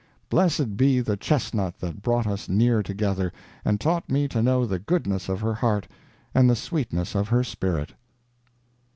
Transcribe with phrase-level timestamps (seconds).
[0.29, 3.31] Blessed be the chestnut that brought us near together
[3.63, 5.87] and taught me to know the goodness of her heart
[6.33, 7.93] and the sweetness of her spirit!